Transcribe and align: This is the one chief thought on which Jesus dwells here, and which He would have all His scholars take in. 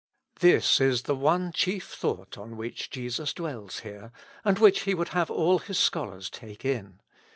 This 0.39 0.79
is 0.81 1.03
the 1.03 1.13
one 1.13 1.51
chief 1.51 1.89
thought 1.93 2.35
on 2.35 2.57
which 2.57 2.89
Jesus 2.89 3.33
dwells 3.33 3.81
here, 3.81 4.11
and 4.43 4.57
which 4.57 4.79
He 4.81 4.95
would 4.95 5.09
have 5.09 5.29
all 5.29 5.59
His 5.59 5.77
scholars 5.77 6.27
take 6.27 6.65
in. 6.65 7.01